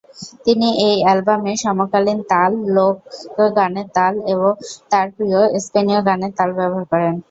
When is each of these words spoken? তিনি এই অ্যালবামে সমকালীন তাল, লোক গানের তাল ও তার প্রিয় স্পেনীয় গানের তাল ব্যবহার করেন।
তিনি 0.45 0.67
এই 0.87 0.97
অ্যালবামে 1.03 1.53
সমকালীন 1.63 2.19
তাল, 2.31 2.51
লোক 2.75 2.95
গানের 3.57 3.87
তাল 3.95 4.13
ও 4.35 4.47
তার 4.91 5.07
প্রিয় 5.15 5.39
স্পেনীয় 5.65 6.01
গানের 6.07 6.31
তাল 6.37 6.49
ব্যবহার 6.57 6.85
করেন। 6.91 7.15